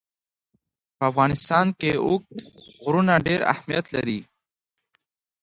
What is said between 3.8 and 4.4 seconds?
لري.